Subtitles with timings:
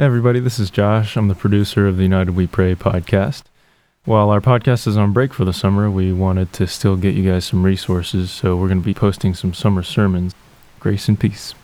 [0.00, 1.14] Hey, everybody, this is Josh.
[1.14, 3.42] I'm the producer of the United We Pray podcast.
[4.06, 7.30] While our podcast is on break for the summer, we wanted to still get you
[7.30, 10.34] guys some resources, so we're going to be posting some summer sermons.
[10.78, 11.54] Grace and peace.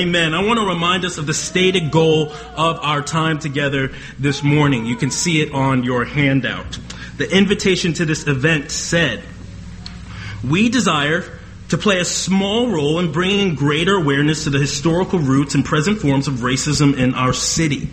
[0.00, 0.32] Amen.
[0.32, 4.86] I want to remind us of the stated goal of our time together this morning.
[4.86, 6.78] You can see it on your handout.
[7.18, 9.22] The invitation to this event said,
[10.42, 11.22] We desire
[11.68, 15.98] to play a small role in bringing greater awareness to the historical roots and present
[15.98, 17.90] forms of racism in our city.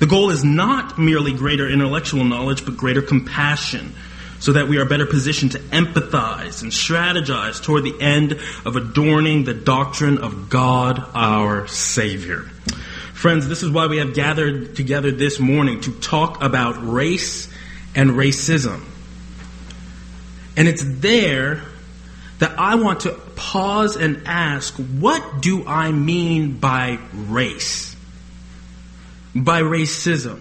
[0.00, 3.94] The goal is not merely greater intellectual knowledge, but greater compassion
[4.40, 9.44] so that we are better positioned to empathize and strategize toward the end of adorning
[9.44, 12.50] the doctrine of God our Savior.
[13.14, 17.52] Friends, this is why we have gathered together this morning to talk about race
[17.94, 18.84] and racism.
[20.56, 21.62] And it's there
[22.38, 27.96] that I want to pause and ask what do I mean by race?
[29.34, 30.40] By racism?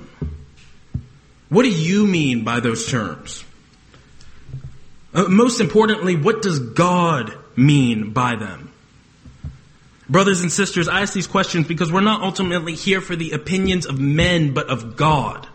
[1.49, 3.43] What do you mean by those terms?
[5.17, 8.71] Uh, most importantly, what does God mean by them?
[10.07, 13.87] Brothers and sisters, I ask these questions because we're not ultimately here for the opinions
[13.87, 15.47] of men, but of God.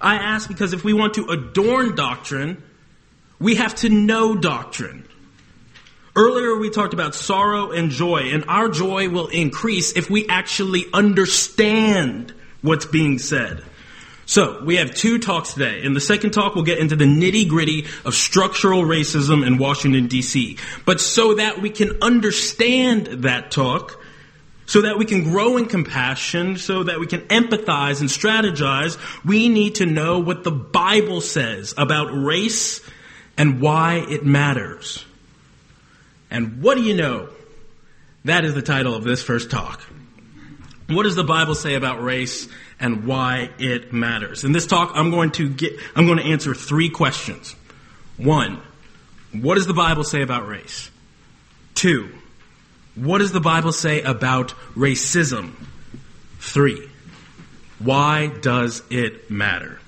[0.00, 2.62] I ask because if we want to adorn doctrine,
[3.40, 5.04] we have to know doctrine.
[6.14, 10.86] Earlier, we talked about sorrow and joy, and our joy will increase if we actually
[10.92, 13.64] understand what's being said.
[14.28, 15.82] So, we have two talks today.
[15.82, 20.06] In the second talk, we'll get into the nitty gritty of structural racism in Washington,
[20.06, 20.58] D.C.
[20.84, 23.98] But so that we can understand that talk,
[24.66, 29.48] so that we can grow in compassion, so that we can empathize and strategize, we
[29.48, 32.82] need to know what the Bible says about race
[33.38, 35.06] and why it matters.
[36.30, 37.30] And what do you know?
[38.26, 39.80] That is the title of this first talk.
[40.88, 42.46] What does the Bible say about race
[42.80, 44.44] and why it matters.
[44.44, 47.54] In this talk, I'm going to get, I'm going to answer three questions.
[48.16, 48.60] One,
[49.32, 50.90] what does the Bible say about race?
[51.74, 52.10] Two,
[52.94, 55.54] what does the Bible say about racism?
[56.40, 56.88] Three,
[57.78, 59.80] why does it matter?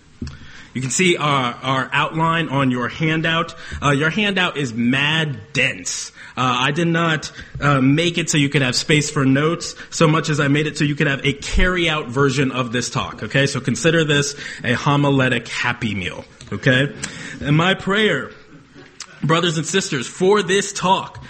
[0.72, 3.56] You can see our, our outline on your handout.
[3.82, 6.12] Uh, your handout is mad dense.
[6.40, 7.30] Uh, I did not
[7.60, 10.66] uh, make it so you could have space for notes so much as I made
[10.66, 13.22] it so you could have a carry out version of this talk.
[13.22, 14.32] Okay, so consider this
[14.64, 16.24] a homiletic happy meal.
[16.50, 16.96] Okay,
[17.42, 18.30] and my prayer,
[19.22, 21.22] brothers and sisters, for this talk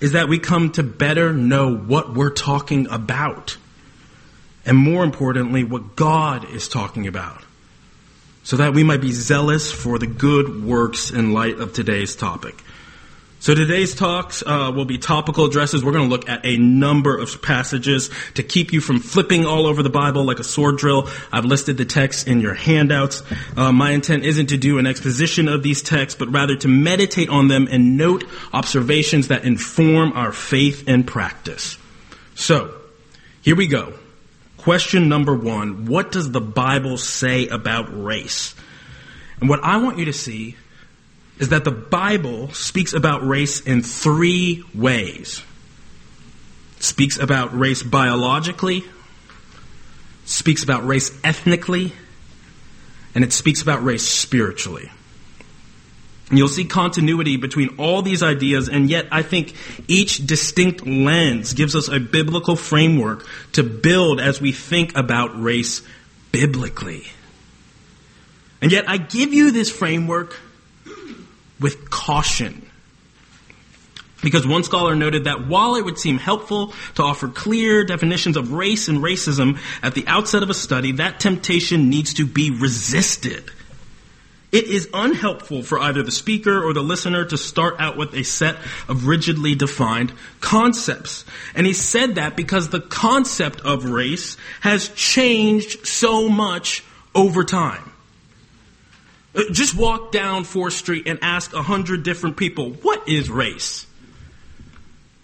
[0.00, 3.58] is that we come to better know what we're talking about.
[4.64, 7.42] And more importantly, what God is talking about
[8.44, 12.54] so that we might be zealous for the good works in light of today's topic.
[13.40, 15.84] So today's talks uh, will be topical addresses.
[15.84, 19.66] We're going to look at a number of passages to keep you from flipping all
[19.66, 21.08] over the Bible like a sword drill.
[21.30, 23.22] I've listed the texts in your handouts.
[23.56, 27.28] Uh, my intent isn't to do an exposition of these texts, but rather to meditate
[27.28, 31.78] on them and note observations that inform our faith and practice.
[32.34, 32.74] So,
[33.42, 33.92] here we go.
[34.56, 38.56] Question number one What does the Bible say about race?
[39.40, 40.56] And what I want you to see
[41.38, 45.42] is that the Bible speaks about race in three ways.
[46.76, 48.84] It speaks about race biologically,
[50.24, 51.92] speaks about race ethnically,
[53.14, 54.90] and it speaks about race spiritually.
[56.30, 59.54] You'll see continuity between all these ideas, and yet I think
[59.86, 65.82] each distinct lens gives us a biblical framework to build as we think about race
[66.30, 67.04] biblically.
[68.60, 70.38] And yet I give you this framework
[71.60, 72.68] with caution.
[74.22, 78.52] Because one scholar noted that while it would seem helpful to offer clear definitions of
[78.52, 83.50] race and racism at the outset of a study, that temptation needs to be resisted.
[84.50, 88.22] It is unhelpful for either the speaker or the listener to start out with a
[88.22, 88.56] set
[88.88, 91.26] of rigidly defined concepts.
[91.54, 96.82] And he said that because the concept of race has changed so much
[97.14, 97.92] over time.
[99.34, 103.86] Uh, just walk down 4th Street and ask a hundred different people, what is race?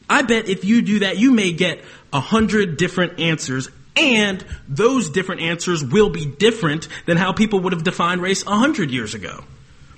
[0.09, 5.11] I bet if you do that, you may get a hundred different answers and those
[5.11, 9.15] different answers will be different than how people would have defined race a hundred years
[9.15, 9.45] ago,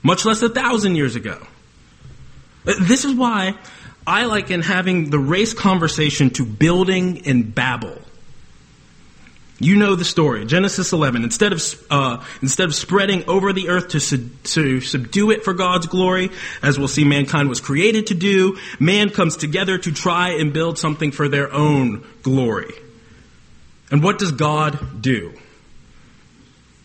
[0.02, 1.46] much less a thousand years ago.
[2.66, 3.54] Uh, this is why
[4.06, 8.00] I liken having the race conversation to building in Babel.
[9.58, 10.44] You know the story.
[10.44, 11.24] Genesis 11.
[11.24, 15.54] Instead of, uh, instead of spreading over the earth to, su- to subdue it for
[15.54, 16.30] God's glory,
[16.62, 20.78] as we'll see mankind was created to do, man comes together to try and build
[20.78, 22.74] something for their own glory.
[23.90, 25.32] And what does God do?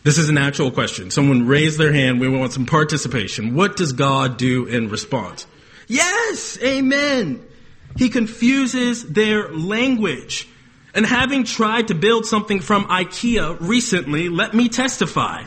[0.03, 1.11] This is an actual question.
[1.11, 2.19] Someone raised their hand.
[2.19, 3.53] We want some participation.
[3.53, 5.45] What does God do in response?
[5.87, 6.57] Yes!
[6.63, 7.45] Amen!
[7.97, 10.47] He confuses their language.
[10.93, 15.43] And having tried to build something from IKEA recently, let me testify.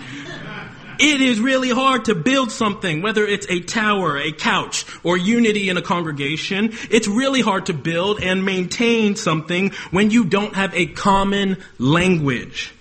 [0.99, 5.69] It is really hard to build something, whether it's a tower, a couch, or unity
[5.69, 6.73] in a congregation.
[6.91, 12.73] It's really hard to build and maintain something when you don't have a common language.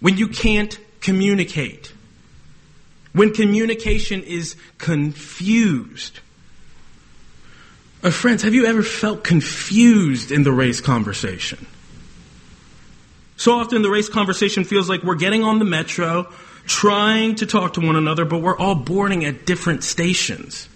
[0.00, 1.92] When you can't communicate.
[3.12, 6.20] When communication is confused.
[8.04, 11.66] Uh, friends, have you ever felt confused in the race conversation?
[13.38, 16.30] So often the race conversation feels like we're getting on the metro,
[16.66, 20.68] trying to talk to one another, but we're all boarding at different stations.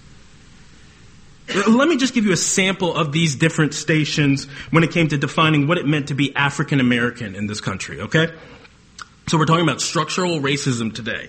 [1.55, 5.09] Uh, let me just give you a sample of these different stations when it came
[5.09, 8.33] to defining what it meant to be African American in this country, okay?
[9.27, 11.29] So we're talking about structural racism today.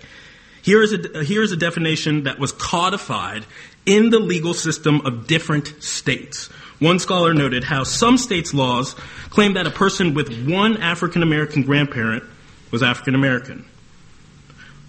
[0.61, 3.45] Here is a, here is a definition that was codified
[3.89, 6.47] in the legal system of different states.
[6.79, 8.93] One scholar noted how some states' laws
[9.29, 12.23] claim that a person with one African American grandparent
[12.71, 13.65] was African American.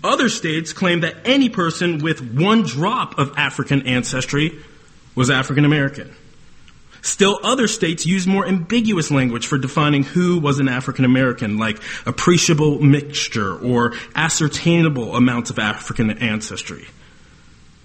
[0.04, 4.58] Other states claim that any person with one drop of African ancestry
[5.14, 6.14] was African American.
[7.02, 11.80] Still, other states use more ambiguous language for defining who was an African American, like
[12.04, 16.86] appreciable mixture or ascertainable amounts of African ancestry.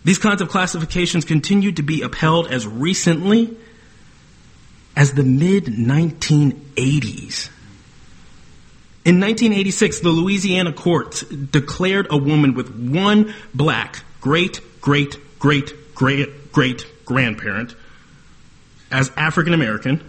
[0.05, 3.57] These kinds of classifications continued to be upheld as recently
[4.95, 7.49] as the mid 1980s.
[9.03, 16.51] In 1986, the Louisiana courts declared a woman with one black great, great, great, great,
[16.51, 17.75] great grandparent
[18.91, 20.03] as African American,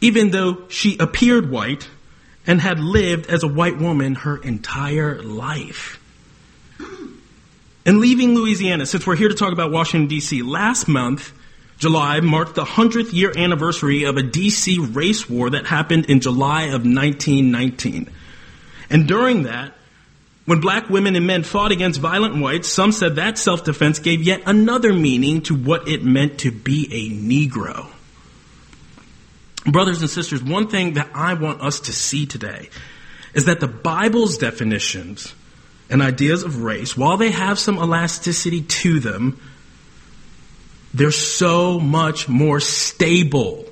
[0.00, 1.88] even though she appeared white
[2.48, 6.00] and had lived as a white woman her entire life.
[7.86, 11.32] And leaving Louisiana, since we're here to talk about Washington, D.C., last month,
[11.78, 14.78] July marked the 100th year anniversary of a D.C.
[14.80, 18.10] race war that happened in July of 1919.
[18.90, 19.72] And during that,
[20.46, 24.20] when black women and men fought against violent whites, some said that self defense gave
[24.20, 27.86] yet another meaning to what it meant to be a Negro.
[29.64, 32.68] Brothers and sisters, one thing that I want us to see today
[33.32, 35.34] is that the Bible's definitions
[35.88, 39.40] and ideas of race, while they have some elasticity to them,
[40.92, 43.64] they're so much more stable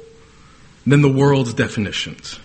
[0.87, 2.39] than the world's definitions.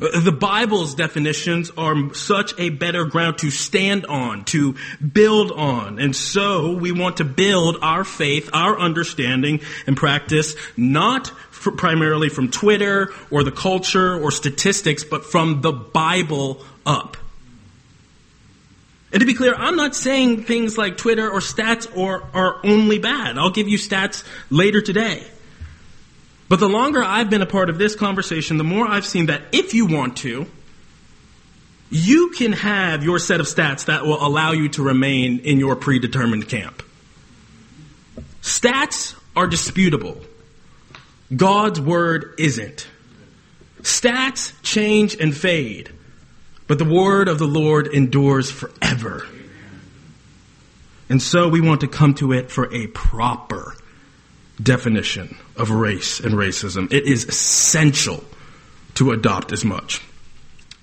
[0.00, 4.74] Uh, the Bible's definitions are such a better ground to stand on, to
[5.12, 5.98] build on.
[5.98, 12.50] And so we want to build our faith, our understanding and practice, not primarily from
[12.50, 17.18] Twitter or the culture or statistics, but from the Bible up.
[19.12, 22.98] And to be clear, I'm not saying things like Twitter or stats are, are only
[22.98, 23.38] bad.
[23.38, 25.24] I'll give you stats later today.
[26.48, 29.42] But the longer I've been a part of this conversation, the more I've seen that
[29.52, 30.46] if you want to,
[31.90, 35.74] you can have your set of stats that will allow you to remain in your
[35.74, 36.82] predetermined camp.
[38.42, 40.20] Stats are disputable.
[41.34, 42.88] God's word isn't.
[43.82, 45.90] Stats change and fade.
[46.70, 49.26] But the word of the Lord endures forever.
[51.08, 53.74] And so we want to come to it for a proper
[54.62, 56.92] definition of race and racism.
[56.92, 58.22] It is essential
[58.94, 60.00] to adopt as much.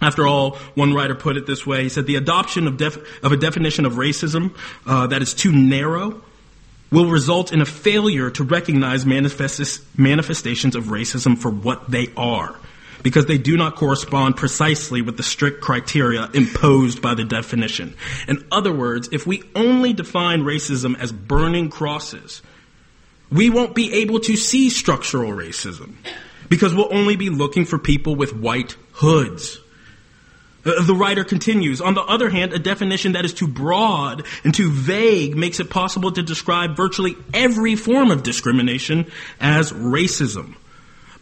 [0.02, 1.84] After all, one writer put it this way.
[1.84, 5.54] He said, the adoption of, def- of a definition of racism uh, that is too
[5.54, 6.22] narrow
[6.92, 12.58] will result in a failure to recognize manifest- manifestations of racism for what they are
[13.08, 17.96] because they do not correspond precisely with the strict criteria imposed by the definition.
[18.28, 22.42] In other words, if we only define racism as burning crosses,
[23.32, 25.94] we won't be able to see structural racism
[26.50, 29.58] because we'll only be looking for people with white hoods.
[30.64, 34.70] The writer continues, on the other hand, a definition that is too broad and too
[34.70, 39.10] vague makes it possible to describe virtually every form of discrimination
[39.40, 40.58] as racism.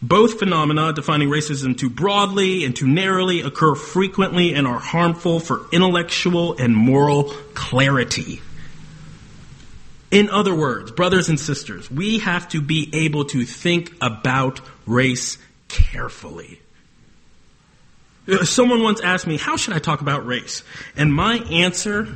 [0.02, 5.66] Both phenomena, defining racism too broadly and too narrowly, occur frequently and are harmful for
[5.72, 7.24] intellectual and moral
[7.54, 8.42] clarity.
[10.10, 15.38] In other words, brothers and sisters, we have to be able to think about race
[15.68, 16.60] carefully.
[18.28, 20.62] Uh, Someone once asked me, How should I talk about race?
[20.96, 22.08] And my answer,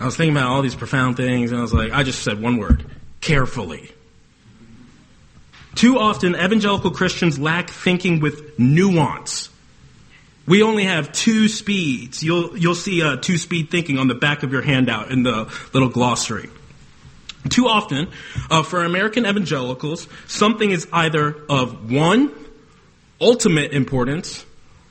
[0.00, 2.40] I was thinking about all these profound things, and I was like, I just said
[2.40, 2.84] one word
[3.20, 3.92] carefully.
[5.78, 9.48] Too often, evangelical Christians lack thinking with nuance.
[10.44, 12.20] We only have two speeds.
[12.20, 15.48] You'll, you'll see uh, two speed thinking on the back of your handout in the
[15.72, 16.50] little glossary.
[17.48, 18.08] Too often,
[18.50, 22.32] uh, for American evangelicals, something is either of one,
[23.20, 24.44] ultimate importance,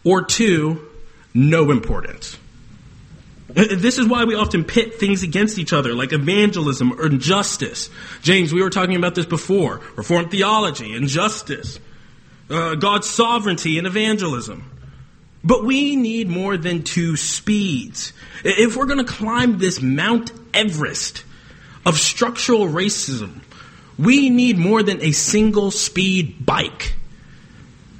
[0.05, 0.87] or two,
[1.33, 2.37] no importance.
[3.49, 7.89] Uh, This is why we often pit things against each other, like evangelism or justice.
[8.21, 11.79] James, we were talking about this before Reformed theology and justice,
[12.49, 14.71] uh, God's sovereignty and evangelism.
[15.43, 18.11] But we need more than two speeds.
[18.43, 21.23] If we're going to climb this Mount Everest
[21.85, 23.39] of structural racism,
[23.97, 26.95] we need more than a single speed bike.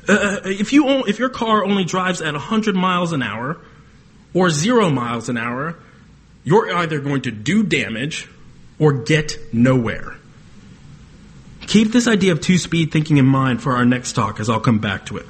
[0.09, 3.57] Uh, if, you if your car only drives at 100 miles an hour
[4.33, 5.75] or zero miles an hour,
[6.43, 8.27] you're either going to do damage
[8.79, 10.15] or get nowhere.
[11.61, 14.59] Keep this idea of two speed thinking in mind for our next talk, as I'll
[14.59, 15.25] come back to it.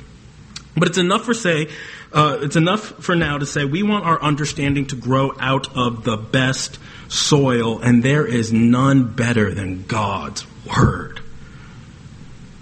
[0.75, 1.69] But it's enough for say,
[2.13, 6.03] uh, it's enough for now to say we want our understanding to grow out of
[6.03, 6.77] the best
[7.07, 11.21] soil, and there is none better than God's word.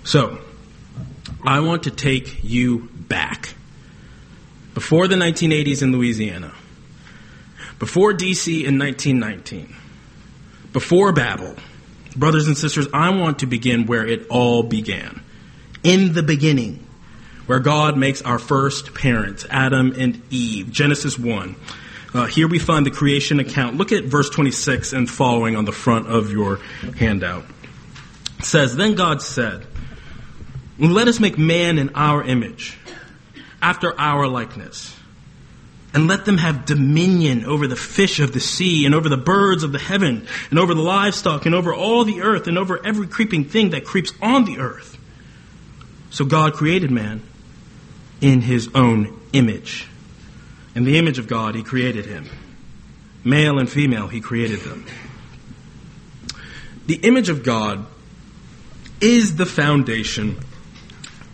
[0.05, 0.39] So,
[1.43, 3.55] I want to take you back
[4.75, 6.53] before the 1980s in Louisiana,
[7.79, 9.75] before DC in 1919,
[10.71, 11.55] before Babel.
[12.15, 15.21] Brothers and sisters, I want to begin where it all began.
[15.83, 16.85] In the beginning,
[17.45, 20.71] where God makes our first parents, Adam and Eve.
[20.71, 21.55] Genesis 1.
[22.13, 23.75] Uh, here we find the creation account.
[23.77, 26.57] Look at verse 26 and following on the front of your
[26.97, 27.43] handout.
[28.39, 29.67] It says, Then God said,
[30.79, 32.77] Let us make man in our image,
[33.65, 34.95] after our likeness.
[35.91, 39.63] And let them have dominion over the fish of the sea, and over the birds
[39.63, 43.07] of the heaven, and over the livestock, and over all the earth, and over every
[43.07, 44.99] creeping thing that creeps on the earth.
[46.11, 47.23] So God created man
[48.21, 49.87] in his own image.
[50.75, 52.29] In the image of God, he created him.
[53.23, 54.85] Male and female, he created them.
[56.85, 57.83] The image of God
[59.01, 60.37] is the foundation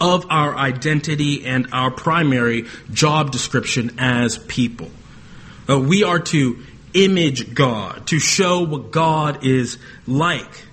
[0.02, 4.90] of our identity and our primary job description as people.
[5.70, 6.58] Uh, we are to
[6.96, 9.78] image God, to show what God is
[10.08, 10.66] like.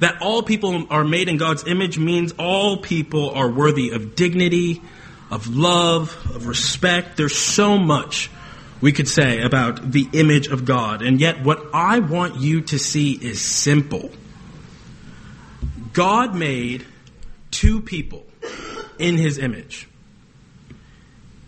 [0.00, 4.82] That all people are made in God's image means all people are worthy of dignity,
[5.30, 7.16] of love, of respect.
[7.16, 8.30] There's so much
[8.80, 11.02] we could say about the image of God.
[11.02, 14.10] And yet, what I want you to see is simple
[15.94, 16.84] God made
[17.50, 18.27] two people
[18.98, 19.88] in his image.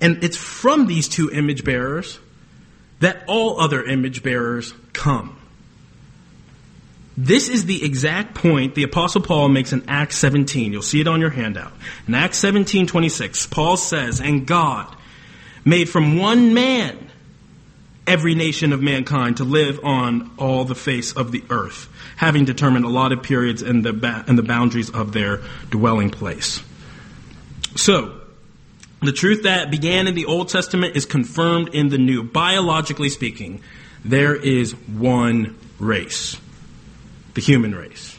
[0.00, 2.18] And it's from these two image bearers
[3.00, 5.36] that all other image bearers come.
[7.16, 10.72] This is the exact point the Apostle Paul makes in Acts 17.
[10.72, 11.72] You'll see it on your handout.
[12.08, 14.94] In Acts 17 26, Paul says, And God
[15.64, 17.10] made from one man
[18.06, 22.84] every nation of mankind to live on all the face of the earth, having determined
[22.84, 26.62] allotted periods and the, ba- and the boundaries of their dwelling place.
[27.80, 28.20] So,
[29.00, 32.22] the truth that began in the Old Testament is confirmed in the New.
[32.22, 33.62] Biologically speaking,
[34.04, 36.36] there is one race
[37.32, 38.18] the human race.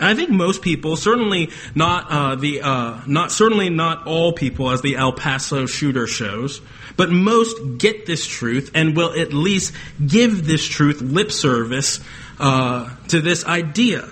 [0.00, 4.70] And I think most people, certainly not uh, the, uh, not certainly not all people,
[4.70, 6.60] as the El Paso shooter shows,
[6.96, 9.72] but most get this truth and will at least
[10.04, 12.00] give this truth lip service
[12.40, 14.08] uh, to this idea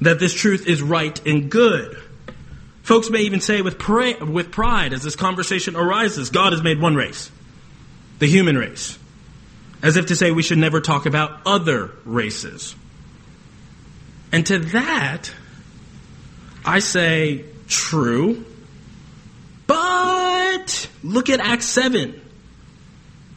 [0.00, 2.01] that this truth is right and good.
[2.92, 6.78] Folks may even say with, pra- with pride as this conversation arises, God has made
[6.78, 7.30] one race,
[8.18, 8.98] the human race,
[9.82, 12.74] as if to say we should never talk about other races.
[14.30, 15.32] And to that,
[16.66, 18.44] I say, true.
[19.66, 22.20] But look at Acts 7.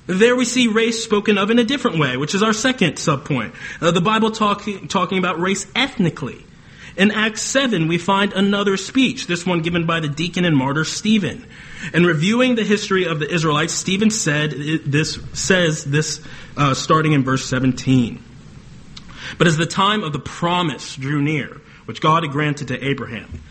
[0.05, 3.53] There we see race spoken of in a different way, which is our second subpoint.
[3.79, 6.43] Uh, the Bible talking, talking about race ethnically.
[6.97, 10.85] In Acts 7, we find another speech, this one given by the deacon and martyr
[10.85, 11.45] Stephen.
[11.93, 14.51] In reviewing the history of the Israelites, Stephen said
[14.85, 16.21] this says this
[16.55, 18.23] uh, starting in verse 17.
[19.37, 23.41] But as the time of the promise drew near, which God had granted to Abraham,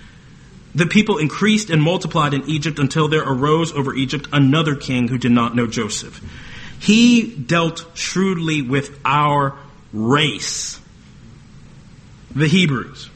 [0.74, 5.18] the people increased and multiplied in Egypt until there arose over Egypt another king who
[5.18, 6.20] did not know Joseph.
[6.80, 9.56] He dealt shrewdly with our
[9.92, 10.80] race,
[12.34, 13.10] the Hebrews.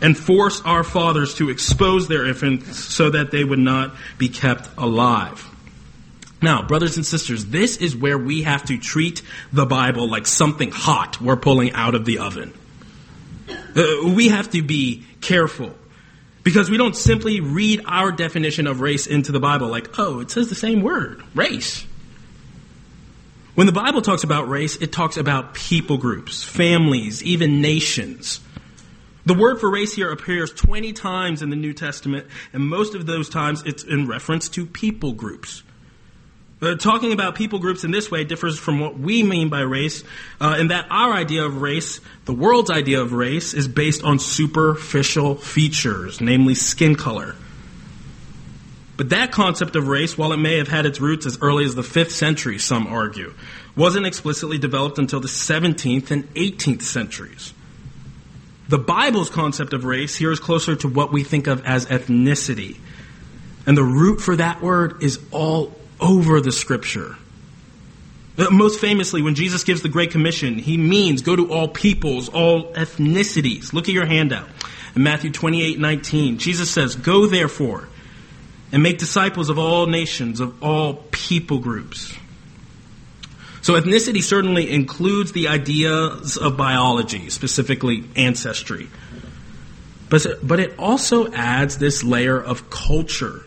[0.00, 4.68] And force our fathers to expose their infants so that they would not be kept
[4.78, 5.46] alive.
[6.40, 10.70] Now, brothers and sisters, this is where we have to treat the Bible like something
[10.70, 12.54] hot we're pulling out of the oven.
[13.48, 15.74] Uh, we have to be careful
[16.44, 20.30] because we don't simply read our definition of race into the Bible like, oh, it
[20.30, 21.84] says the same word, race.
[23.54, 28.38] When the Bible talks about race, it talks about people groups, families, even nations.
[29.28, 33.04] The word for race here appears 20 times in the New Testament, and most of
[33.04, 35.62] those times it's in reference to people groups.
[36.62, 40.02] Uh, talking about people groups in this way differs from what we mean by race,
[40.40, 44.18] uh, in that our idea of race, the world's idea of race, is based on
[44.18, 47.36] superficial features, namely skin color.
[48.96, 51.74] But that concept of race, while it may have had its roots as early as
[51.74, 53.34] the 5th century, some argue,
[53.76, 57.52] wasn't explicitly developed until the 17th and 18th centuries.
[58.68, 62.76] The Bible's concept of race here is closer to what we think of as ethnicity.
[63.66, 67.16] And the root for that word is all over the scripture.
[68.50, 72.72] Most famously, when Jesus gives the Great Commission, he means go to all peoples, all
[72.74, 73.72] ethnicities.
[73.72, 74.48] Look at your handout.
[74.94, 77.88] In Matthew 28 19, Jesus says, Go therefore
[78.70, 82.14] and make disciples of all nations, of all people groups.
[83.68, 88.88] So ethnicity certainly includes the ideas of biology, specifically ancestry.
[90.08, 93.44] But, but it also adds this layer of culture.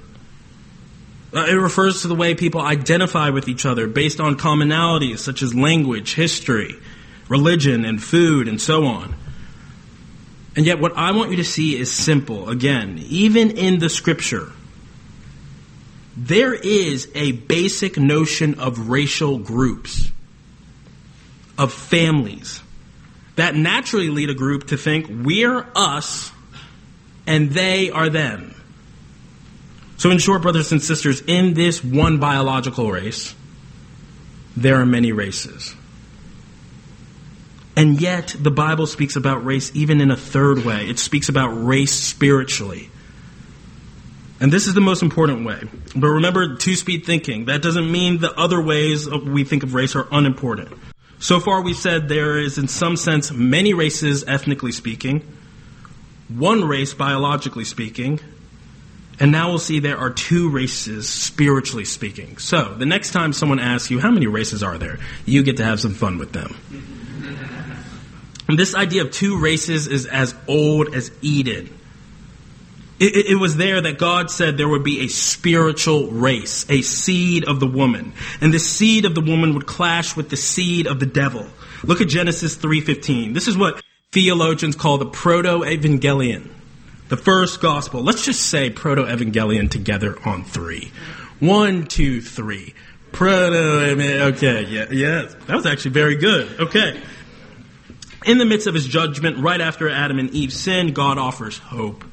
[1.34, 5.42] Uh, it refers to the way people identify with each other based on commonalities such
[5.42, 6.76] as language, history,
[7.28, 9.16] religion, and food, and so on.
[10.56, 12.48] And yet, what I want you to see is simple.
[12.48, 14.52] Again, even in the scripture,
[16.28, 20.12] there is a basic notion of racial groups,
[21.58, 22.62] of families,
[23.38, 26.32] that naturally lead a group to think we're us
[27.26, 28.54] and they are them.
[29.98, 33.34] So, in short, brothers and sisters, in this one biological race,
[34.56, 35.74] there are many races.
[37.76, 40.88] And yet, the Bible speaks about race even in a third way.
[40.88, 42.91] It speaks about race spiritually.
[44.42, 45.62] And this is the most important way.
[45.96, 47.46] But remember two speed thinking.
[47.46, 50.76] That doesn't mean the other ways we think of race are unimportant.
[51.20, 55.22] So far, we've said there is, in some sense, many races ethnically speaking,
[56.28, 58.20] one race biologically speaking,
[59.20, 62.40] and now we'll see there are two races spiritually speaking.
[62.40, 64.98] So, the next time someone asks you, How many races are there?
[65.28, 66.56] you get to have some fun with them.
[68.48, 71.70] And this idea of two races is as old as Eden.
[73.02, 77.46] It, it, was there that God said there would be a spiritual race, a seed
[77.46, 78.14] of the woman.
[78.40, 81.48] And the seed of the woman would clash with the seed of the devil.
[81.84, 83.34] Look at Genesis 3.15.
[83.34, 86.48] This is what theologians call the proto-evangelion.
[87.10, 88.04] The first gospel.
[88.04, 90.92] Let's just say proto-evangelion together on three.
[91.40, 92.76] One, two, three.
[93.12, 96.60] Proto, okay, yeah, yeah, that was actually very good.
[96.60, 97.02] Okay.
[98.28, 102.06] In the midst of his judgment, right after Adam and Eve sinned, God offers hope.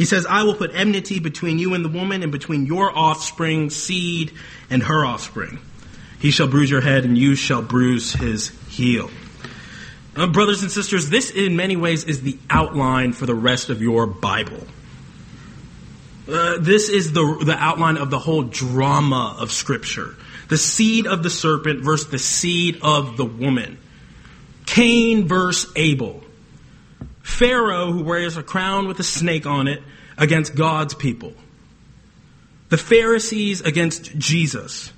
[0.00, 3.68] He says, I will put enmity between you and the woman, and between your offspring,
[3.68, 4.32] seed,
[4.70, 5.58] and her offspring.
[6.18, 9.10] He shall bruise your head, and you shall bruise his heel.
[10.16, 13.82] Uh, brothers and sisters, this in many ways is the outline for the rest of
[13.82, 14.66] your Bible.
[16.26, 20.16] Uh, this is the, the outline of the whole drama of Scripture.
[20.48, 23.76] The seed of the serpent versus the seed of the woman.
[24.64, 26.24] Cain versus Abel.
[27.30, 29.82] Pharaoh, who wears a crown with a snake on it,
[30.18, 31.32] against God's people.
[32.68, 34.92] The Pharisees against Jesus.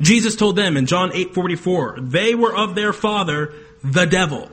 [0.00, 4.50] Jesus told them in John 8:44, they were of their father, the devil.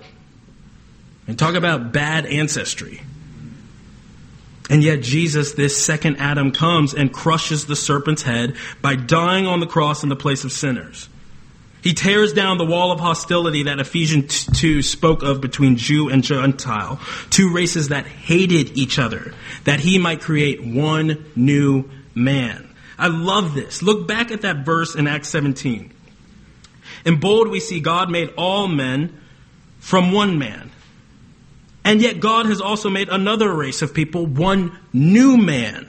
[1.27, 3.01] And talk about bad ancestry.
[4.69, 9.59] And yet Jesus, this second Adam, comes and crushes the serpent's head by dying on
[9.59, 11.09] the cross in the place of sinners.
[11.81, 16.23] He tears down the wall of hostility that Ephesians 2 spoke of between Jew and
[16.23, 16.99] Gentile,
[17.31, 22.69] two races that hated each other, that he might create one new man.
[22.99, 23.81] I love this.
[23.81, 25.91] Look back at that verse in Acts 17.
[27.03, 29.19] In bold, we see God made all men
[29.79, 30.69] from one man.
[31.83, 35.87] And yet, God has also made another race of people, one new man.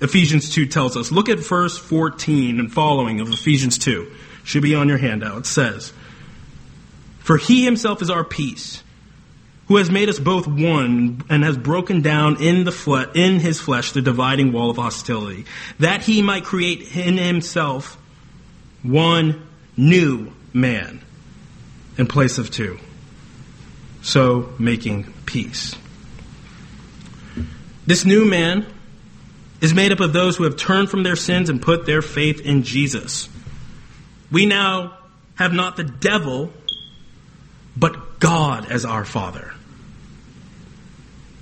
[0.00, 1.12] Ephesians 2 tells us.
[1.12, 4.10] Look at verse 14 and following of Ephesians 2
[4.44, 5.46] should be on your handout.
[5.46, 5.92] Says,
[7.20, 8.82] For he himself is our peace,
[9.68, 13.60] who has made us both one and has broken down in the fle- in his
[13.60, 15.44] flesh the dividing wall of hostility,
[15.78, 17.96] that he might create in himself
[18.82, 21.00] one new man
[21.96, 22.78] in place of two,
[24.02, 25.76] so making peace.
[27.86, 28.66] This new man
[29.60, 32.40] is made up of those who have turned from their sins and put their faith
[32.40, 33.28] in Jesus.
[34.30, 34.96] We now
[35.36, 36.52] have not the devil,
[37.76, 39.52] but God as our Father.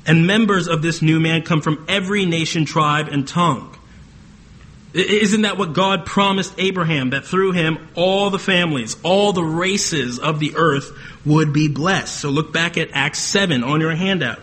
[0.07, 3.77] And members of this new man come from every nation, tribe, and tongue.
[4.95, 7.11] Isn't that what God promised Abraham?
[7.11, 10.91] That through him, all the families, all the races of the earth
[11.27, 12.21] would be blessed.
[12.21, 14.41] So look back at Acts 7 on your handout.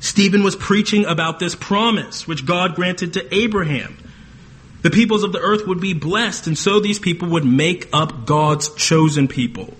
[0.00, 3.96] Stephen was preaching about this promise which God granted to Abraham.
[4.86, 8.24] The peoples of the earth would be blessed, and so these people would make up
[8.24, 9.74] God's chosen people.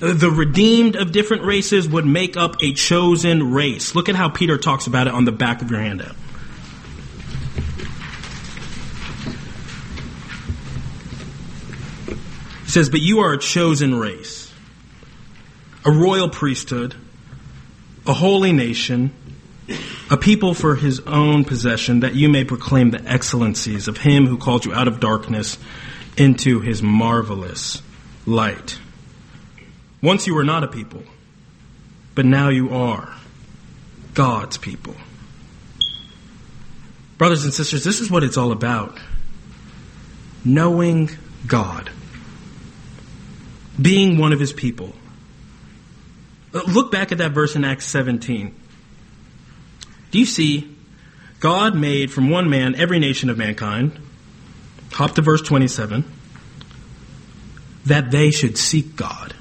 [0.00, 3.94] The redeemed of different races would make up a chosen race.
[3.94, 6.16] Look at how Peter talks about it on the back of your handout.
[12.64, 14.52] He says, But you are a chosen race,
[15.84, 16.96] a royal priesthood,
[18.08, 19.12] a holy nation,
[20.10, 24.36] a people for his own possession, that you may proclaim the excellencies of him who
[24.36, 25.58] called you out of darkness
[26.16, 27.82] into his marvelous
[28.26, 28.78] light.
[30.02, 31.02] Once you were not a people,
[32.14, 33.14] but now you are
[34.14, 34.94] God's people.
[37.18, 38.98] Brothers and sisters, this is what it's all about
[40.44, 41.10] knowing
[41.46, 41.90] God
[43.80, 44.92] being one of his people.
[46.52, 48.54] Look back at that verse in Acts 17.
[50.10, 50.76] Do you see?
[51.38, 53.98] God made from one man every nation of mankind.
[54.92, 56.04] Hop to verse 27.
[57.86, 59.34] That they should seek God.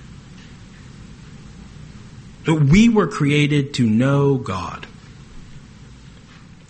[2.46, 4.88] That we were created to know God.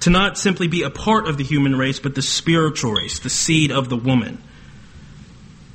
[0.01, 3.29] To not simply be a part of the human race, but the spiritual race, the
[3.29, 4.41] seed of the woman.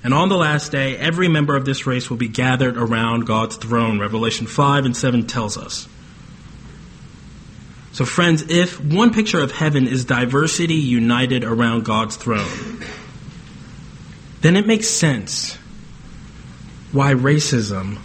[0.02, 3.56] And on the last day, every member of this race will be gathered around God's
[3.56, 3.98] throne.
[3.98, 5.88] Revelation 5 and 7 tells us.
[7.94, 12.82] So, friends, if one picture of heaven is diversity united around God's throne,
[14.40, 15.56] then it makes sense
[16.90, 17.98] why racism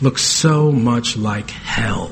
[0.00, 2.10] looks so much like hell.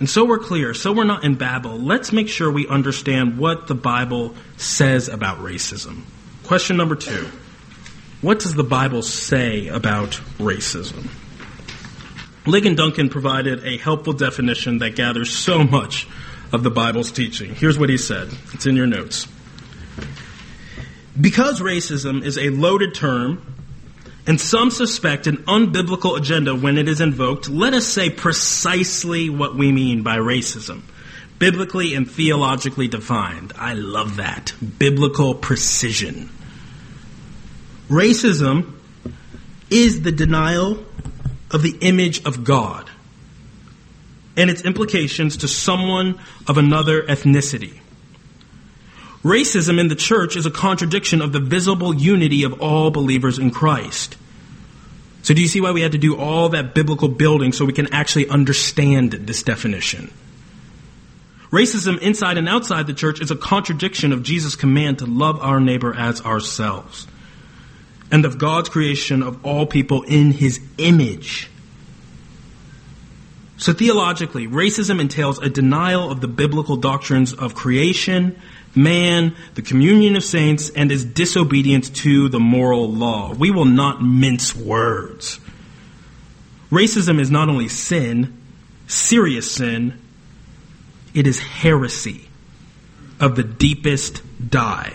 [0.00, 1.78] And so we're clear, so we're not in Babel.
[1.78, 6.02] Let's make sure we understand what the Bible says about racism.
[6.44, 7.26] Question number two
[8.20, 11.08] What does the Bible say about racism?
[12.44, 16.08] Ligon Duncan provided a helpful definition that gathers so much
[16.52, 17.54] of the Bible's teaching.
[17.54, 19.28] Here's what he said it's in your notes.
[21.20, 23.54] Because racism is a loaded term,
[24.26, 29.54] and some suspect an unbiblical agenda when it is invoked, let us say precisely what
[29.54, 30.82] we mean by racism.
[31.38, 33.52] Biblically and theologically defined.
[33.56, 34.52] I love that.
[34.78, 36.30] Biblical precision.
[37.88, 38.74] Racism
[39.70, 40.84] is the denial
[41.52, 42.90] of the image of God
[44.36, 47.78] and its implications to someone of another ethnicity.
[49.22, 53.50] Racism in the church is a contradiction of the visible unity of all believers in
[53.50, 54.16] Christ.
[55.22, 57.72] So, do you see why we had to do all that biblical building so we
[57.72, 60.10] can actually understand this definition?
[61.52, 65.60] Racism inside and outside the church is a contradiction of Jesus' command to love our
[65.60, 67.06] neighbor as ourselves
[68.12, 71.50] and of God's creation of all people in his image.
[73.56, 78.40] So, theologically, racism entails a denial of the biblical doctrines of creation
[78.74, 83.34] man, the communion of saints, and is disobedience to the moral law.
[83.34, 85.40] We will not mince words.
[86.70, 88.40] Racism is not only sin,
[88.86, 90.00] serious sin,
[91.14, 92.28] it is heresy
[93.20, 94.94] of the deepest dye.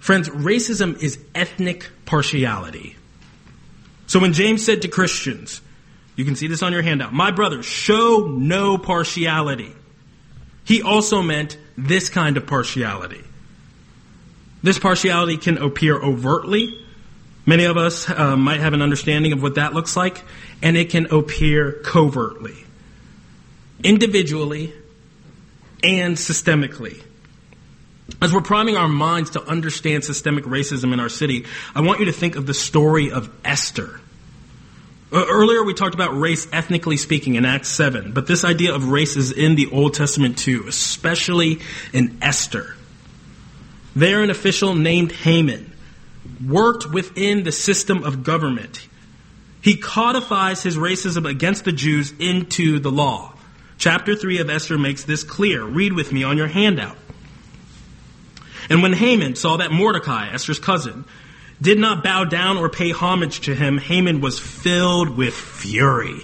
[0.00, 2.96] Friends, racism is ethnic partiality.
[4.06, 5.60] So when James said to Christians,
[6.16, 9.72] you can see this on your handout, my brothers, show no partiality.
[10.64, 13.22] He also meant this kind of partiality.
[14.62, 16.84] This partiality can appear overtly.
[17.46, 20.22] Many of us uh, might have an understanding of what that looks like,
[20.62, 22.56] and it can appear covertly,
[23.82, 24.72] individually,
[25.82, 27.02] and systemically.
[28.22, 32.06] As we're priming our minds to understand systemic racism in our city, I want you
[32.06, 34.00] to think of the story of Esther.
[35.12, 38.88] Uh, earlier, we talked about race ethnically speaking in Acts 7, but this idea of
[38.88, 41.60] race is in the Old Testament too, especially
[41.92, 42.76] in Esther.
[43.96, 45.72] There, an official named Haman
[46.46, 48.86] worked within the system of government.
[49.62, 53.34] He codifies his racism against the Jews into the law.
[53.78, 55.64] Chapter 3 of Esther makes this clear.
[55.64, 56.96] Read with me on your handout.
[58.70, 61.04] And when Haman saw that Mordecai, Esther's cousin,
[61.60, 66.20] did not bow down or pay homage to him, Haman was filled with fury.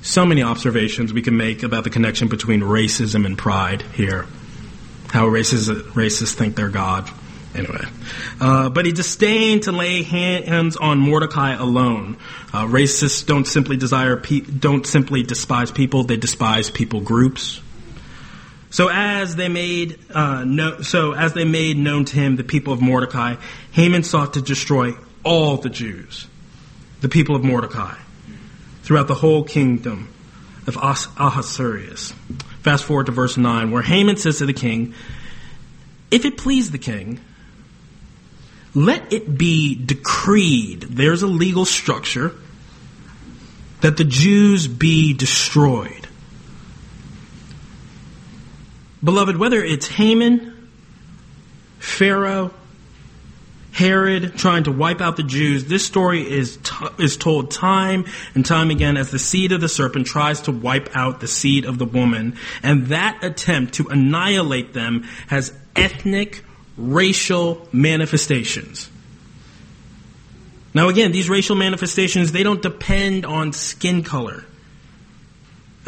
[0.00, 4.26] so many observations we can make about the connection between racism and pride here.
[5.08, 7.10] How racists, racists think they're God.
[7.54, 7.84] Anyway,
[8.40, 12.16] uh, but he disdained to lay hands on Mordecai alone.
[12.52, 17.60] Uh, racists don't simply desire pe- don't simply despise people; they despise people groups.
[18.70, 22.72] So as they made uh, no, so as they made known to him the people
[22.72, 23.36] of Mordecai,
[23.72, 24.92] Haman sought to destroy
[25.24, 26.26] all the Jews,
[27.00, 27.96] the people of Mordecai,
[28.82, 30.08] throughout the whole kingdom
[30.66, 32.12] of Ahasuerus.
[32.62, 34.92] Fast forward to verse nine, where Haman says to the king,
[36.10, 37.20] "If it please the king."
[38.74, 42.34] Let it be decreed, there's a legal structure,
[43.80, 45.97] that the Jews be destroyed.
[49.02, 50.68] Beloved, whether it's Haman,
[51.78, 52.52] Pharaoh,
[53.72, 58.44] Herod trying to wipe out the Jews, this story is, t- is told time and
[58.44, 61.78] time again as the seed of the serpent tries to wipe out the seed of
[61.78, 62.36] the woman.
[62.62, 66.44] And that attempt to annihilate them has ethnic,
[66.76, 68.90] racial manifestations.
[70.74, 74.44] Now, again, these racial manifestations, they don't depend on skin color.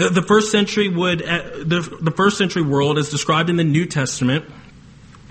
[0.08, 3.84] The first century would, uh, the, the first century world, as described in the New
[3.84, 4.46] Testament,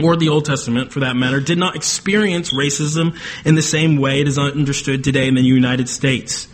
[0.02, 4.22] or the Old Testament for that matter, did not experience racism in the same way
[4.22, 6.48] it is understood today in the United States.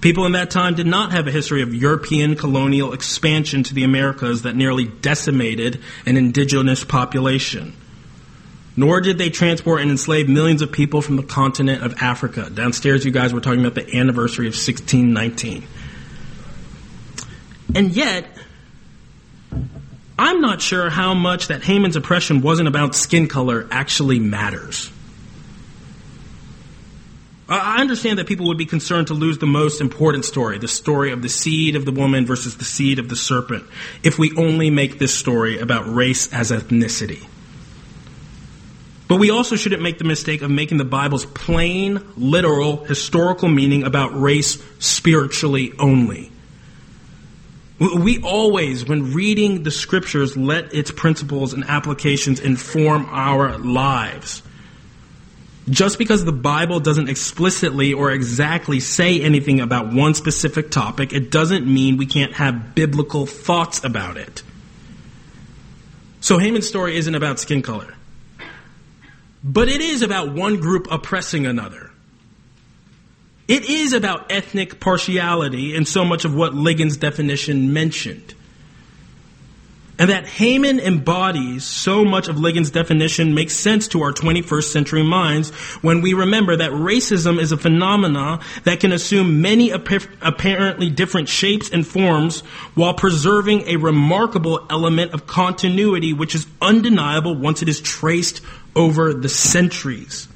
[0.00, 3.84] People in that time did not have a history of European colonial expansion to the
[3.84, 7.76] Americas that nearly decimated an indigenous population.
[8.76, 12.50] Nor did they transport and enslave millions of people from the continent of Africa.
[12.50, 15.62] Downstairs, you guys were talking about the anniversary of 1619.
[17.74, 18.26] And yet,
[20.18, 24.90] I'm not sure how much that Haman's oppression wasn't about skin color actually matters.
[27.48, 31.12] I understand that people would be concerned to lose the most important story, the story
[31.12, 33.64] of the seed of the woman versus the seed of the serpent,
[34.02, 37.22] if we only make this story about race as ethnicity.
[39.06, 43.82] But we also shouldn't make the mistake of making the Bible's plain, literal, historical meaning
[43.82, 46.31] about race spiritually only.
[47.82, 54.42] We always, when reading the scriptures, let its principles and applications inform our lives.
[55.68, 61.30] Just because the Bible doesn't explicitly or exactly say anything about one specific topic, it
[61.30, 64.42] doesn't mean we can't have biblical thoughts about it.
[66.20, 67.94] So Haman's story isn't about skin color.
[69.42, 71.91] But it is about one group oppressing another.
[73.52, 78.32] It is about ethnic partiality in so much of what Ligon's definition mentioned.
[79.98, 85.02] And that Haman embodies so much of Ligon's definition makes sense to our 21st century
[85.02, 85.50] minds
[85.82, 91.68] when we remember that racism is a phenomenon that can assume many apparently different shapes
[91.68, 92.40] and forms
[92.74, 98.40] while preserving a remarkable element of continuity which is undeniable once it is traced
[98.74, 100.26] over the centuries.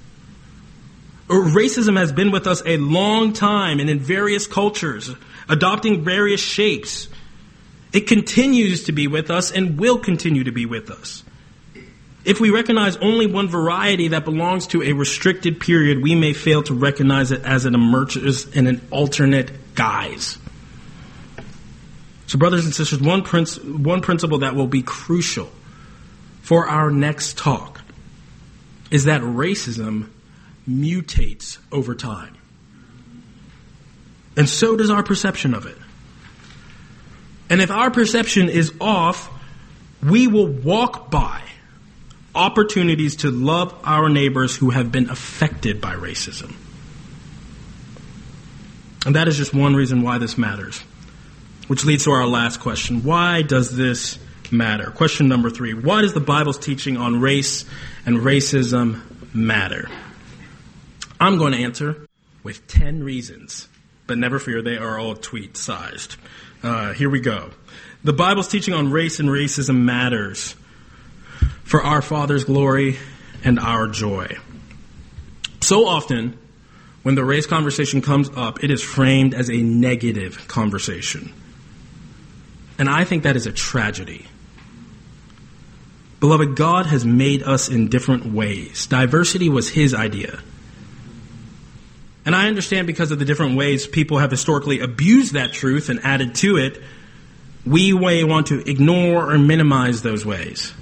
[1.29, 5.11] Racism has been with us a long time and in various cultures,
[5.49, 7.09] adopting various shapes.
[7.93, 11.25] It continues to be with us and will continue to be with us.
[12.25, 16.63] If we recognize only one variety that belongs to a restricted period, we may fail
[16.65, 20.37] to recognize it as it emerges in an alternate guise.
[22.27, 25.49] So, brothers and sisters, one, princ- one principle that will be crucial
[26.43, 27.81] for our next talk
[28.91, 30.09] is that racism
[30.69, 32.37] mutates over time.
[34.37, 35.77] And so does our perception of it.
[37.49, 39.31] And if our perception is off,
[40.03, 41.43] we will walk by
[42.35, 46.55] opportunities to love our neighbors who have been affected by racism.
[49.07, 50.81] And that is just one reason why this matters.
[51.69, 54.19] Which leads to our last question Why does this
[54.51, 54.91] matter?
[54.91, 57.65] Question number three Why does the Bible's teaching on race
[58.05, 59.01] and racism
[59.35, 59.89] matter?
[61.19, 62.07] I'm going to answer
[62.43, 63.69] with 10 reasons,
[64.07, 66.17] but never fear, they are all tweet sized.
[66.63, 67.51] Uh, here we go.
[68.05, 70.55] The Bible's teaching on race and racism matters
[71.65, 72.99] for our Father's glory
[73.45, 74.37] and our joy.
[75.61, 76.39] So often,
[77.03, 81.33] when the race conversation comes up, it is framed as a negative conversation.
[82.79, 84.27] And I think that is a tragedy.
[86.21, 88.87] Beloved, God has made us in different ways.
[88.87, 90.41] Diversity was His idea.
[92.27, 96.05] And I understand because of the different ways people have historically abused that truth and
[96.05, 96.83] added to it,
[97.65, 100.75] we may want to ignore or minimize those ways.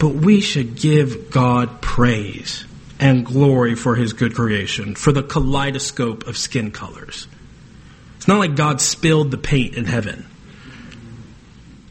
[0.00, 2.64] But we should give God praise
[2.98, 7.28] and glory for his good creation, for the kaleidoscope of skin colors.
[8.16, 10.26] It's not like God spilled the paint in heaven.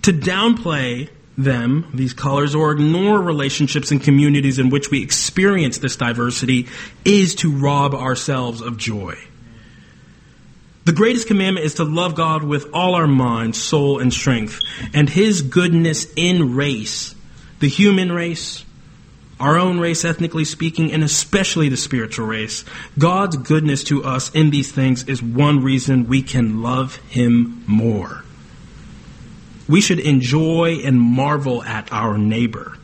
[0.03, 1.09] To downplay
[1.43, 6.67] them, these colors, or ignore relationships and communities in which we experience this diversity
[7.05, 9.15] is to rob ourselves of joy.
[10.85, 14.59] The greatest commandment is to love God with all our mind, soul, and strength,
[14.93, 17.15] and His goodness in race,
[17.59, 18.65] the human race,
[19.39, 22.65] our own race, ethnically speaking, and especially the spiritual race.
[22.97, 28.23] God's goodness to us in these things is one reason we can love Him more.
[29.69, 32.75] We should enjoy and marvel at our neighbor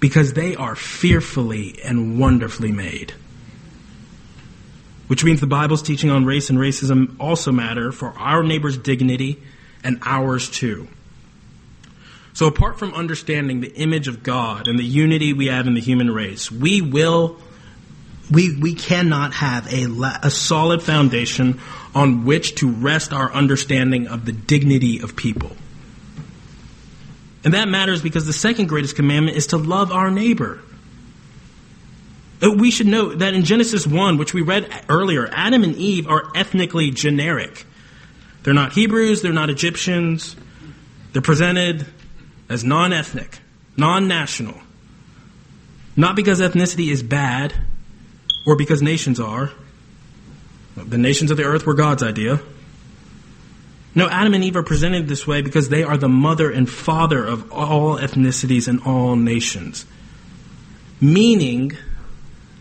[0.00, 3.12] because they are fearfully and wonderfully made.
[5.08, 9.38] Which means the Bible's teaching on race and racism also matter for our neighbor's dignity
[9.84, 10.88] and ours too.
[12.32, 15.80] So, apart from understanding the image of God and the unity we have in the
[15.80, 17.36] human race, we will,
[18.30, 19.86] we, we cannot have a,
[20.22, 21.60] a solid foundation
[21.94, 25.56] on which to rest our understanding of the dignity of people.
[27.44, 30.60] And that matters because the second greatest commandment is to love our neighbor.
[32.40, 36.30] We should note that in Genesis 1, which we read earlier, Adam and Eve are
[36.34, 37.66] ethnically generic.
[38.42, 40.36] They're not Hebrews, they're not Egyptians.
[41.12, 41.86] They're presented
[42.48, 43.38] as non ethnic,
[43.76, 44.54] non national.
[45.96, 47.52] Not because ethnicity is bad
[48.46, 49.50] or because nations are.
[50.76, 52.40] The nations of the earth were God's idea.
[53.94, 57.24] No, Adam and Eve are presented this way because they are the mother and father
[57.24, 59.86] of all ethnicities and all nations.
[61.00, 61.76] Meaning,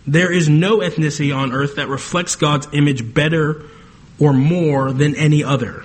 [0.06, 3.64] there is no ethnicity on earth that reflects God's image better
[4.20, 5.84] or more than any other.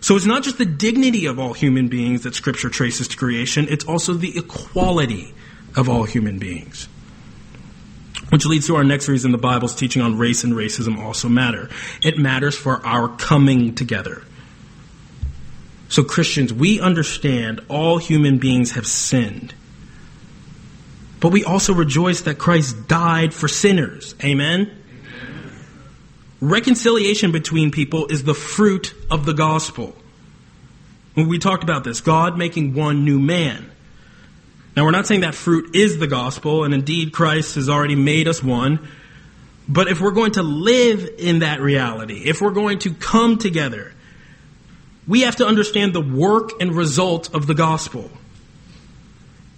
[0.00, 3.68] So it's not just the dignity of all human beings that Scripture traces to creation,
[3.70, 5.32] it's also the equality
[5.76, 6.88] of all human beings.
[8.30, 11.68] Which leads to our next reason the Bible's teaching on race and racism also matter.
[12.02, 14.22] It matters for our coming together.
[15.88, 19.54] So, Christians, we understand all human beings have sinned.
[21.20, 24.14] But we also rejoice that Christ died for sinners.
[24.22, 24.62] Amen?
[24.62, 25.52] Amen?
[26.40, 29.96] Reconciliation between people is the fruit of the gospel.
[31.14, 33.70] When we talked about this God making one new man.
[34.76, 38.26] Now, we're not saying that fruit is the gospel, and indeed Christ has already made
[38.26, 38.88] us one.
[39.68, 43.92] But if we're going to live in that reality, if we're going to come together,
[45.06, 48.10] we have to understand the work and result of the gospel.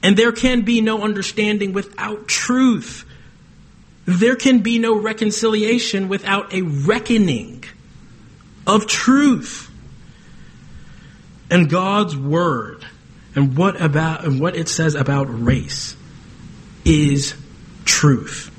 [0.03, 3.05] And there can be no understanding without truth.
[4.05, 7.65] There can be no reconciliation without a reckoning
[8.67, 9.71] of truth.
[11.51, 12.85] And God's word
[13.37, 15.95] and what about and what it says about race
[16.85, 17.35] is
[17.85, 18.51] truth.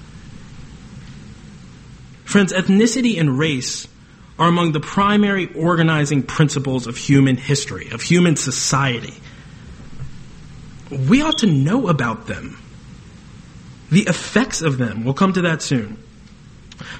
[2.24, 3.88] Friends, ethnicity and race
[4.38, 9.16] are among the primary organizing principles of human history, of human society.
[10.92, 12.62] We ought to know about them.
[13.90, 15.04] The effects of them.
[15.04, 16.04] We'll come to that soon.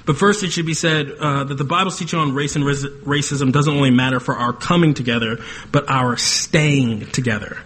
[0.04, 3.52] But first, it should be said uh, that the Bible's teaching on race and racism
[3.52, 5.38] doesn't only matter for our coming together,
[5.70, 7.58] but our staying together.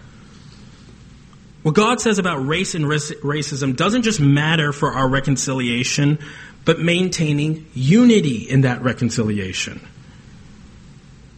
[1.63, 6.19] What God says about race and racism doesn't just matter for our reconciliation,
[6.65, 9.81] but maintaining unity in that reconciliation.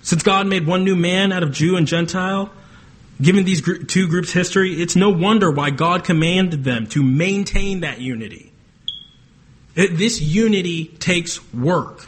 [0.02, 2.50] Since God made one new man out of Jew and Gentile,
[3.20, 8.00] given these two groups' history, it's no wonder why God commanded them to maintain that
[8.00, 8.50] unity.
[9.74, 12.06] This unity takes work.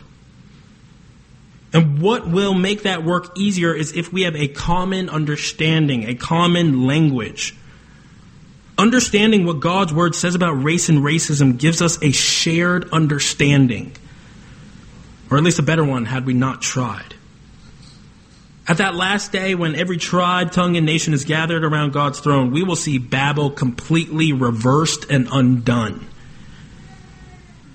[1.72, 6.14] And what will make that work easier is if we have a common understanding, a
[6.14, 7.54] common language
[8.78, 13.92] Understanding what God's word says about race and racism gives us a shared understanding,
[15.30, 17.14] or at least a better one had we not tried.
[18.68, 22.50] At that last day, when every tribe, tongue, and nation is gathered around God's throne,
[22.50, 26.06] we will see Babel completely reversed and undone.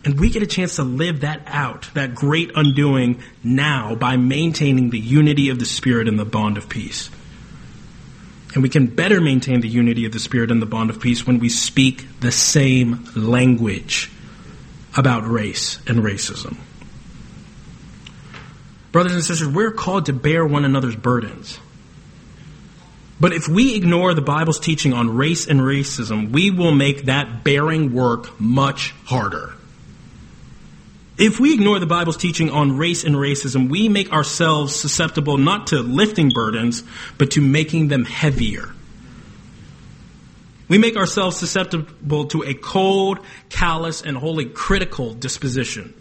[0.03, 4.89] And we get a chance to live that out, that great undoing, now by maintaining
[4.89, 7.09] the unity of the Spirit and the bond of peace.
[8.53, 11.25] And we can better maintain the unity of the Spirit and the bond of peace
[11.25, 14.11] when we speak the same language
[14.97, 16.57] about race and racism.
[18.91, 21.59] Brothers and sisters, we're called to bear one another's burdens.
[23.21, 27.43] But if we ignore the Bible's teaching on race and racism, we will make that
[27.43, 29.53] bearing work much harder.
[31.17, 35.67] If we ignore the Bible's teaching on race and racism, we make ourselves susceptible not
[35.67, 36.83] to lifting burdens,
[37.17, 38.73] but to making them heavier.
[40.67, 45.93] We make ourselves susceptible to a cold, callous, and wholly critical disposition.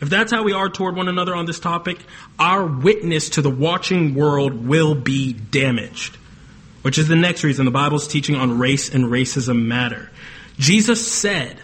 [0.00, 1.98] if that's how we are toward one another on this topic,
[2.40, 6.16] our witness to the watching world will be damaged.
[6.82, 10.10] Which is the next reason the Bible's teaching on race and racism matter.
[10.58, 11.56] Jesus said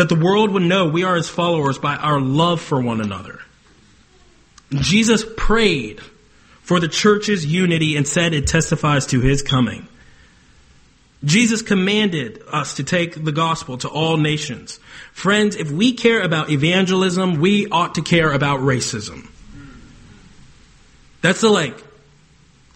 [0.00, 3.38] that the world would know we are his followers by our love for one another.
[4.72, 6.00] Jesus prayed
[6.62, 9.86] for the church's unity and said it testifies to his coming.
[11.22, 14.80] Jesus commanded us to take the gospel to all nations.
[15.12, 19.28] Friends, if we care about evangelism, we ought to care about racism.
[21.20, 21.76] That's the like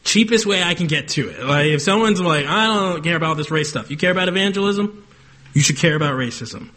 [0.03, 1.43] cheapest way I can get to it.
[1.43, 3.91] Like if someone's like, I don't care about this race stuff.
[3.91, 5.07] You care about evangelism?
[5.55, 6.69] You should care about racism.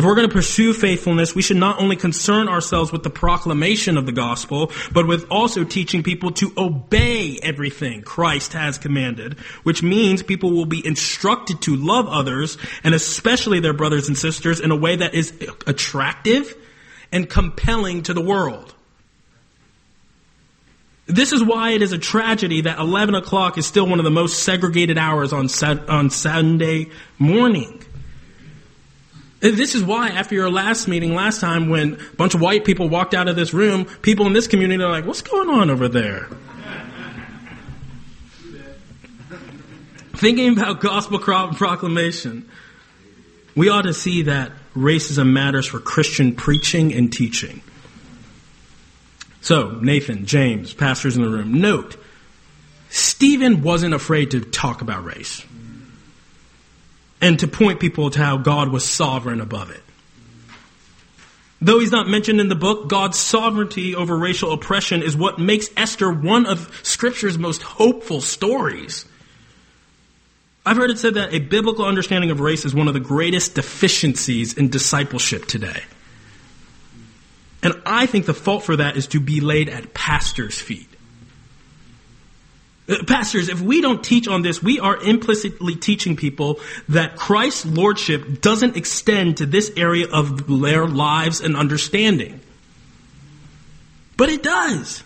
[0.00, 3.98] If we're going to pursue faithfulness, we should not only concern ourselves with the proclamation
[3.98, 9.82] of the gospel, but with also teaching people to obey everything Christ has commanded, which
[9.82, 14.70] means people will be instructed to love others, and especially their brothers and sisters, in
[14.70, 15.34] a way that is
[15.66, 16.56] attractive
[17.12, 18.74] and compelling to the world.
[21.04, 24.10] This is why it is a tragedy that 11 o'clock is still one of the
[24.10, 25.50] most segregated hours on,
[25.90, 26.86] on Sunday
[27.18, 27.84] morning.
[29.40, 32.90] This is why, after your last meeting last time, when a bunch of white people
[32.90, 35.88] walked out of this room, people in this community are like, what's going on over
[35.88, 36.28] there?
[40.14, 42.50] Thinking about gospel proclamation,
[43.56, 47.62] we ought to see that racism matters for Christian preaching and teaching.
[49.40, 51.96] So, Nathan, James, pastors in the room, note,
[52.90, 55.46] Stephen wasn't afraid to talk about race
[57.20, 59.82] and to point people to how God was sovereign above it.
[61.62, 65.68] Though he's not mentioned in the book, God's sovereignty over racial oppression is what makes
[65.76, 69.04] Esther one of Scripture's most hopeful stories.
[70.64, 73.54] I've heard it said that a biblical understanding of race is one of the greatest
[73.54, 75.82] deficiencies in discipleship today.
[77.62, 80.89] And I think the fault for that is to be laid at pastors' feet.
[83.06, 88.40] Pastors, if we don't teach on this, we are implicitly teaching people that Christ's lordship
[88.40, 92.40] doesn't extend to this area of their lives and understanding.
[94.16, 95.04] But it does.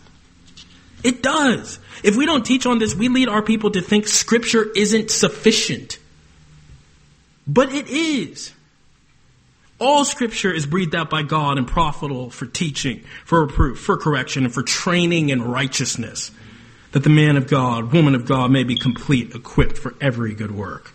[1.02, 1.78] It does.
[2.02, 5.98] If we don't teach on this, we lead our people to think scripture isn't sufficient.
[7.46, 8.52] But it is.
[9.78, 14.44] All scripture is breathed out by God and profitable for teaching, for reproof, for correction,
[14.44, 16.30] and for training in righteousness
[16.94, 20.52] that the man of God, woman of God may be complete, equipped for every good
[20.52, 20.92] work.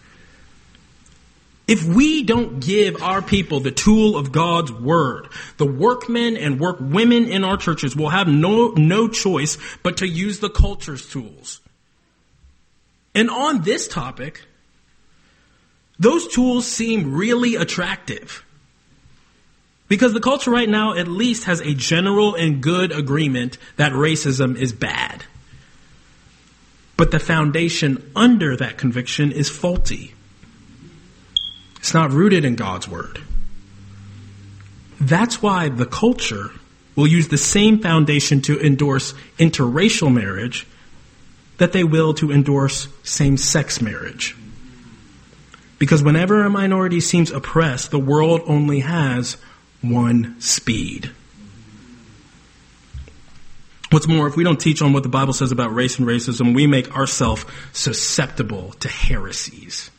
[1.68, 5.28] If we don't give our people the tool of God's word,
[5.58, 10.40] the workmen and workwomen in our churches will have no, no choice but to use
[10.40, 11.60] the culture's tools.
[13.14, 14.46] And on this topic,
[16.00, 18.46] those tools seem really attractive.
[19.90, 24.56] Because the culture right now at least has a general and good agreement that racism
[24.56, 25.26] is bad.
[27.00, 30.14] But the foundation under that conviction is faulty.
[31.78, 33.24] It's not rooted in God's word.
[35.00, 36.52] That's why the culture
[36.98, 40.68] will use the same foundation to endorse interracial marriage
[41.58, 44.36] that they will to endorse same sex marriage.
[45.78, 49.38] Because whenever a minority seems oppressed, the world only has
[49.80, 51.12] one speed.
[53.92, 56.54] What's more, if we don't teach on what the Bible says about race and racism,
[56.54, 59.90] we make ourselves susceptible to heresies.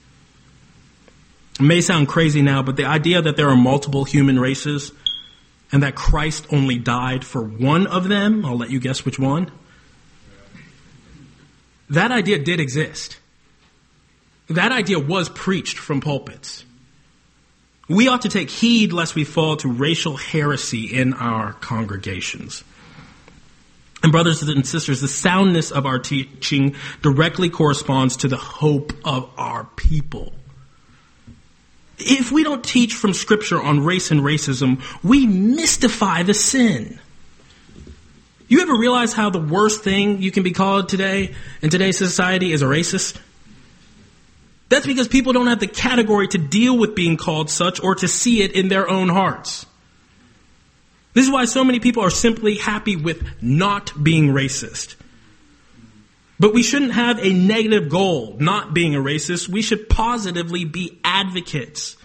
[1.59, 4.93] It may sound crazy now, but the idea that there are multiple human races
[5.73, 9.51] and that Christ only died for one of them, I'll let you guess which one.
[11.89, 13.19] That idea did exist.
[14.49, 16.65] That idea was preached from pulpits.
[17.89, 22.63] We ought to take heed lest we fall to racial heresy in our congregations.
[24.03, 29.31] And brothers and sisters, the soundness of our teaching directly corresponds to the hope of
[29.37, 30.33] our people.
[31.99, 36.99] If we don't teach from scripture on race and racism, we mystify the sin.
[38.49, 42.53] You ever realize how the worst thing you can be called today in today's society
[42.53, 43.19] is a racist?
[44.71, 48.09] That's because people don't have the category to deal with being called such or to
[48.09, 49.67] see it in their own hearts.
[51.13, 54.95] This is why so many people are simply happy with not being racist.
[56.39, 59.49] But we shouldn't have a negative goal, not being a racist.
[59.49, 61.97] We should positively be advocates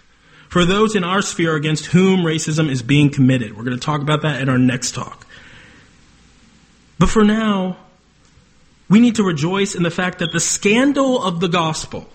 [0.48, 3.56] for those in our sphere against whom racism is being committed.
[3.56, 5.26] We're going to talk about that in our next talk.
[6.98, 7.78] But for now,
[8.88, 12.08] we need to rejoice in the fact that the scandal of the gospel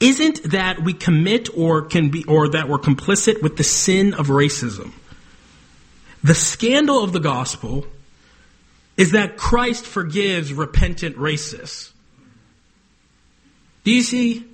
[0.00, 4.28] isn't that we commit or can be or that we're complicit with the sin of
[4.28, 4.92] racism.
[6.22, 7.86] The scandal of the gospel
[8.96, 11.92] is that Christ forgives repentant racists.
[13.84, 14.44] Do you see?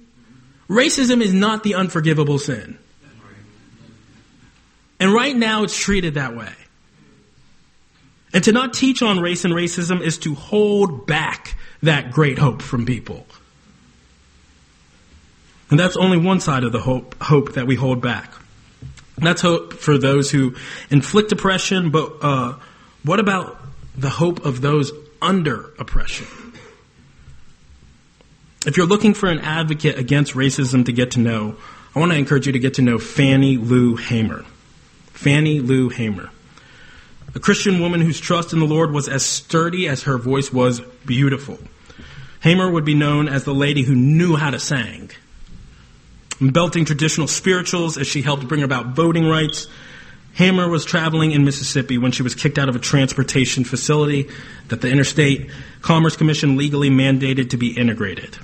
[0.68, 2.78] Racism is not the unforgivable sin.
[4.98, 6.52] And right now it's treated that way.
[8.32, 12.62] And to not teach on race and racism is to hold back that great hope
[12.62, 13.26] from people.
[15.70, 18.32] And that's only one side of the hope, hope that we hold back.
[19.18, 20.54] That's hope for those who
[20.90, 22.54] inflict oppression, but uh,
[23.02, 23.60] what about
[23.96, 24.92] the hope of those
[25.22, 26.26] under oppression?
[28.66, 31.56] If you're looking for an advocate against racism to get to know,
[31.94, 34.44] I want to encourage you to get to know Fannie Lou Hamer.
[35.12, 36.30] Fannie Lou Hamer.
[37.34, 40.80] A Christian woman whose trust in the Lord was as sturdy as her voice was
[41.06, 41.58] beautiful.
[42.40, 45.10] Hamer would be known as the lady who knew how to sing
[46.40, 49.66] belting traditional spirituals as she helped bring about voting rights.
[50.34, 54.28] Hamer was traveling in Mississippi when she was kicked out of a transportation facility
[54.68, 58.36] that the Interstate Commerce Commission legally mandated to be integrated.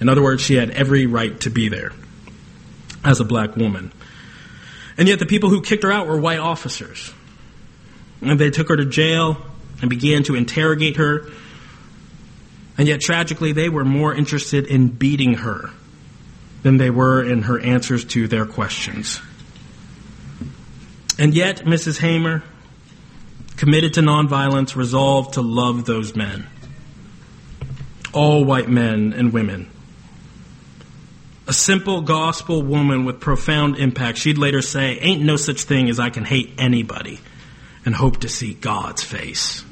[0.00, 1.92] In other words, she had every right to be there
[3.04, 3.92] as a black woman.
[4.98, 7.12] And yet, the people who kicked her out were white officers.
[8.20, 9.38] And they took her to jail
[9.80, 11.30] and began to interrogate her.
[12.76, 15.70] And yet, tragically, they were more interested in beating her
[16.62, 19.20] than they were in her answers to their questions.
[21.18, 21.98] And yet, Mrs.
[21.98, 22.42] Hamer,
[23.56, 26.46] committed to nonviolence, resolved to love those men.
[28.12, 29.70] All white men and women.
[31.46, 34.18] A simple gospel woman with profound impact.
[34.18, 37.20] She'd later say, Ain't no such thing as I can hate anybody
[37.84, 39.64] and hope to see God's face.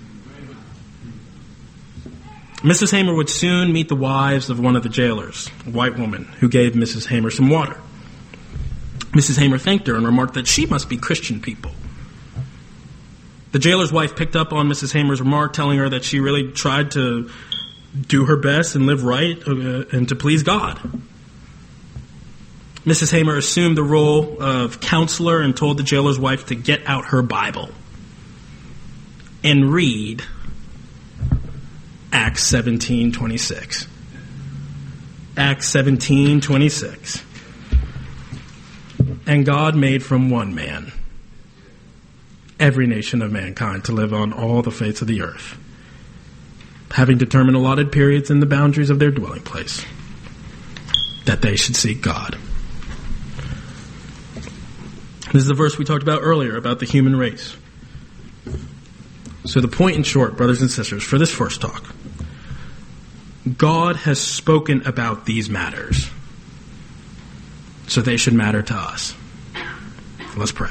[2.63, 2.91] Mrs.
[2.93, 6.49] Hamer would soon meet the wives of one of the jailers, a white woman, who
[6.49, 7.07] gave Mrs.
[7.07, 7.77] Hamer some water.
[9.13, 9.39] Mrs.
[9.39, 11.73] Hamer thanked her and remarked that she must be Christian people.
[13.53, 14.93] The jailer's wife picked up on Mrs.
[14.93, 17.31] Hamer's remark, telling her that she really tried to
[18.07, 20.79] do her best and live right uh, and to please God.
[22.85, 23.11] Mrs.
[23.11, 27.23] Hamer assumed the role of counselor and told the jailer's wife to get out her
[27.23, 27.71] Bible
[29.43, 30.23] and read
[32.13, 33.87] Acts 17 26.
[35.37, 37.23] Acts 17 26.
[39.27, 40.93] And God made from one man
[42.59, 45.57] every nation of mankind to live on all the face of the earth,
[46.91, 49.85] having determined allotted periods and the boundaries of their dwelling place,
[51.25, 52.37] that they should seek God.
[55.33, 57.57] This is the verse we talked about earlier about the human race.
[59.45, 61.95] So, the point in short, brothers and sisters, for this first talk
[63.57, 66.11] God has spoken about these matters.
[67.87, 69.15] So they should matter to us.
[70.37, 70.71] Let's pray.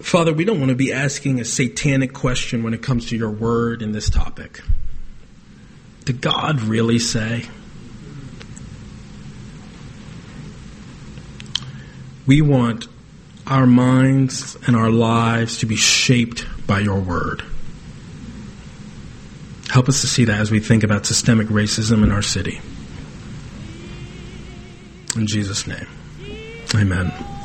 [0.00, 3.30] Father, we don't want to be asking a satanic question when it comes to your
[3.30, 4.62] word in this topic.
[6.04, 7.46] Did God really say?
[12.26, 12.88] We want
[13.46, 17.44] our minds and our lives to be shaped by your word.
[19.68, 22.60] Help us to see that as we think about systemic racism in our city.
[25.16, 25.86] In Jesus' name,
[26.74, 27.35] amen.